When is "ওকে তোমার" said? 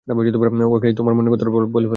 0.07-1.13